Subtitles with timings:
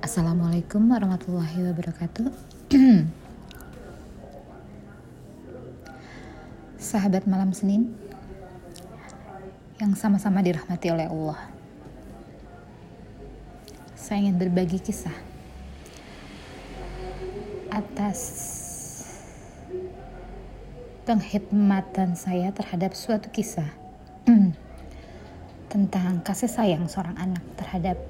[0.00, 2.32] Assalamualaikum warahmatullahi wabarakatuh.
[6.80, 7.92] Sahabat malam Senin
[9.76, 11.36] yang sama-sama dirahmati oleh Allah.
[13.92, 15.12] Saya ingin berbagi kisah
[17.68, 18.20] atas
[21.04, 23.68] penghidmatan saya terhadap suatu kisah
[25.76, 28.00] tentang kasih sayang seorang anak terhadap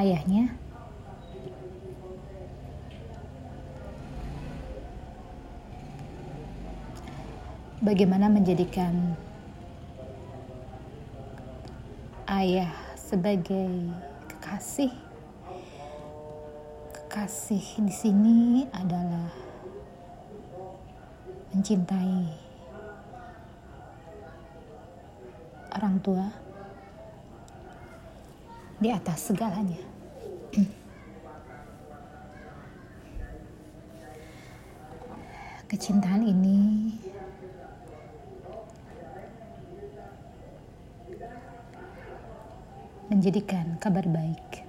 [0.00, 0.56] ayahnya?
[7.80, 9.16] Bagaimana menjadikan
[12.28, 13.92] ayah sebagai
[14.28, 14.92] kekasih?
[16.92, 19.32] Kekasih di sini adalah
[21.52, 22.24] mencintai
[25.76, 26.49] orang tua
[28.80, 29.76] di atas segalanya.
[35.68, 36.88] Kecintaan ini
[43.12, 44.64] menjadikan kabar baik.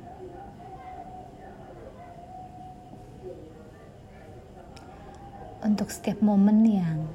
[5.61, 7.07] Untuk setiap momen yang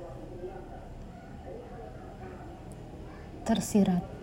[3.44, 4.15] tersirat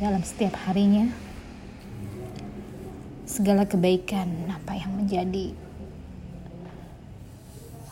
[0.00, 1.12] dalam setiap harinya.
[3.28, 5.52] Segala kebaikan apa yang menjadi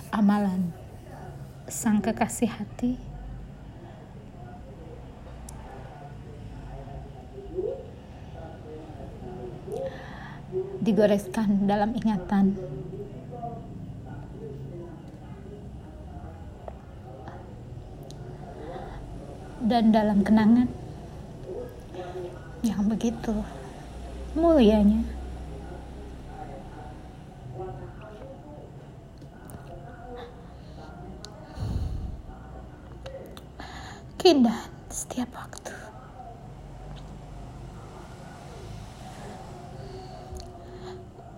[0.08, 0.72] amalan
[1.68, 2.96] sang kekasih hati.
[10.80, 12.56] Digoreskan dalam ingatan.
[19.68, 20.77] Dan dalam kenangan
[22.66, 23.30] yang begitu
[24.34, 25.02] mulianya.
[34.18, 35.72] Keindahan setiap waktu.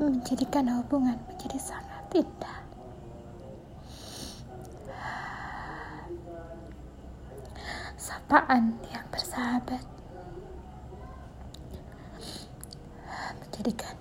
[0.01, 2.59] Menjadikan hubungan menjadi sangat indah.
[8.01, 9.85] Sapaan yang bersahabat
[13.61, 13.93] jadikan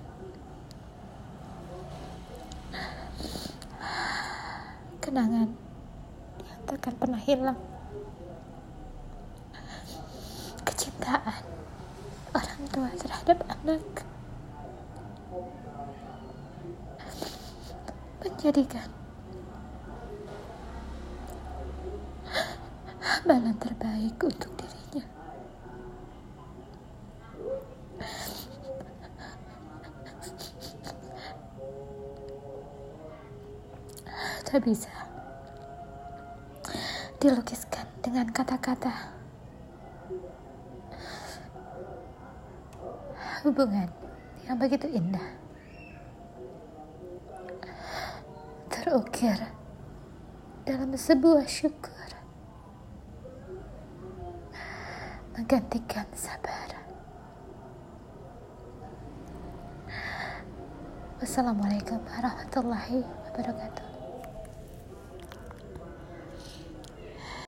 [5.03, 5.51] kenangan
[6.47, 7.59] yang takkan pernah hilang
[10.63, 11.43] kecintaan
[12.31, 13.83] orang tua terhadap anak
[18.23, 18.87] menjadikan
[23.27, 24.78] balan terbaik untuk dirinya.
[34.49, 34.89] Tak bisa
[37.21, 39.13] dilukiskan dengan kata-kata
[43.45, 43.85] hubungan
[44.49, 45.37] yang begitu indah
[48.73, 49.37] terukir
[50.65, 52.09] dalam sebuah syukur
[55.37, 56.73] menggantikan sabar.
[61.21, 63.88] Wassalamualaikum warahmatullahi wabarakatuh